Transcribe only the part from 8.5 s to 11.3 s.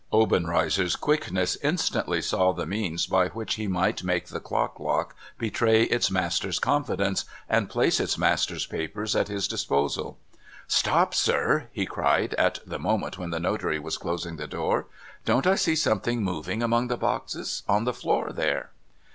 papers at his disposal.' Stop,